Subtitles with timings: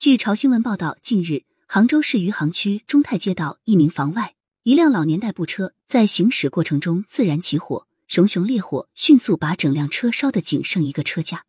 [0.00, 11.44] 据朝新闻报道，近日杭州市余杭区中泰街道一名房外，一辆老年代步车在行驶过程中自燃起火，熊熊烈火迅速把整辆车烧得仅剩一个车架。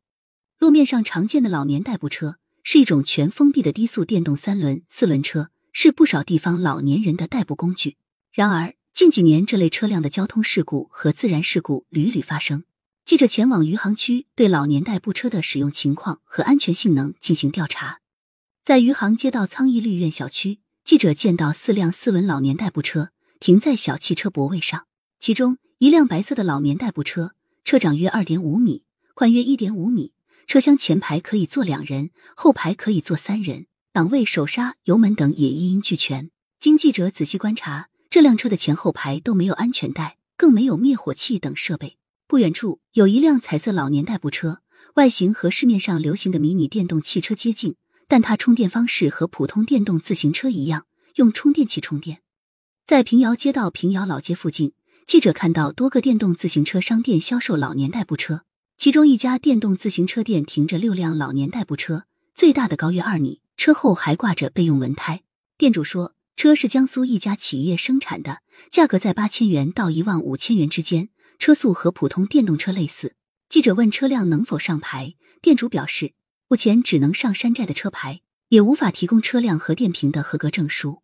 [0.59, 7.95] 路面上常见的老年代步车是一种全封闭的低速电动三轮、四轮车，是不少地方老年人的代步工具。
[8.33, 12.65] 然而，近几年这类车辆的交通事故和自燃事故屡屡发生。
[13.05, 17.99] 记者前往余杭区，对老年代步车的使用情况和安全性能进行调查。
[18.63, 23.09] 在余杭街道苍义绿苑小区，记者见到四辆四轮老年代步车
[23.39, 24.85] 停在小汽车泊位上，
[25.19, 27.31] 其中一辆白色的老年代步车，
[27.63, 28.83] 车长约二点五米，
[29.15, 30.13] 宽约一点五米，
[30.45, 36.29] 车厢前排可以坐两人，后排可以坐三人，档位、手刹、油门等也一应俱全。
[36.59, 41.97] 经记者仔细观察，这辆车的前后排都没有安全带，更没有灭火器等设备。
[42.27, 44.61] 不远处有一辆彩色老年代步车，
[44.93, 47.75] 外形和市面上流行的迷你电动汽车接近。
[48.11, 52.21] 但它充电方式和普通电动自行车一样，用充电器充电。
[52.85, 54.73] 在平遥街道平遥老街附近，
[55.05, 58.41] 记者看到多个电动自行车商店销售老年代步车，
[58.75, 62.03] 其中一家电动自行车店停着六辆老年代步车，
[62.35, 65.21] 最大的高约二米，车后还挂着备用轮胎。
[65.57, 71.07] 店主说，车是江苏一家企业生产的，价格在八千元到一万五千元之间，
[71.39, 73.15] 车速和普通电动车类似。
[73.47, 76.11] 记者问车辆能否上牌，店主表示。
[76.51, 81.01] 目前只能上山寨的车牌，也无法提供车辆和电瓶的合格证书。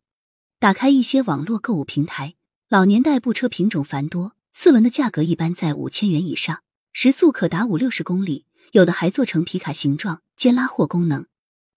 [0.60, 2.36] 打开一些网络购物平台，
[2.68, 11.26] 老年代步车品种繁多，四轮的价格一般在五千元以上，时速可达五六十公里，有的还做成皮卡形状，兼拉货功能。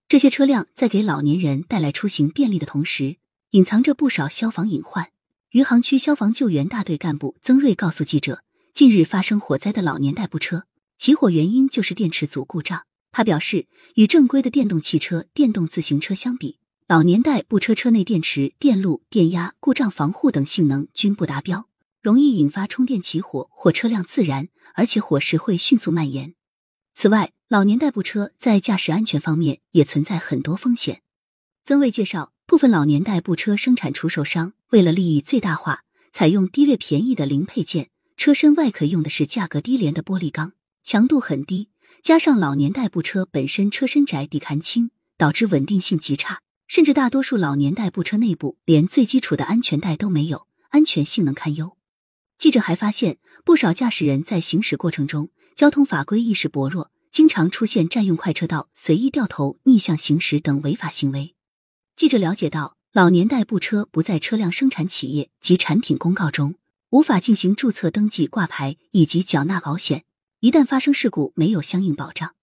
[0.08, 3.18] 这些车辆在给老年人带来出行便利的同时，
[3.50, 5.12] 隐藏着不少消防隐患。
[5.50, 8.42] 余杭区消防救援大队干部曾瑞告诉记者，
[8.74, 10.64] 近日发生火灾的老年代步车，
[10.98, 12.82] 起火原因就是电池组故障。
[13.12, 21.69] 他表示，与正规的电动汽车、电动自行车相比，老年代步车车内电池、电路、电压、故障防护等性能均不达标，
[22.00, 26.34] 容易引发充电起火或车辆自燃，而且火势会迅速蔓延。
[26.94, 31.03] 此外，老年代步车在驾驶安全方面也存在很多风险。
[31.65, 40.53] 曾卫介绍，部分老年代步车生产出售商为了利益最大化，采用低劣便宜的零配件，车身外壳用的是价格低廉的玻璃钢，
[40.84, 41.69] 强度很低。
[42.03, 51.77] 加上老年代步车本身车身窄、底盘轻，导致稳定性极差，甚至大多数老年代步车内部连最基础的安全带都没有，安全性能堪忧。
[52.39, 61.34] 记者还发现，不少驾驶人在行驶过程中交通法规意识薄弱，经常出现占用快车道、随意掉头、逆向行驶等违法行为。
[61.97, 66.55] 记者了解到，老年代步车不在车辆生产企业及产品公告中，
[66.89, 70.05] 无法进行注册登记、挂牌以及缴纳保险。
[70.41, 72.34] 一旦发生事故，没有相应保障，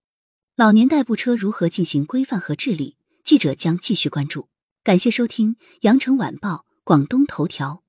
[0.55, 2.95] 老年代步车如何进行规范和治理？
[3.23, 4.49] 记者将继续关注。
[4.83, 7.81] 感谢收听《羊城晚报·广东头条》。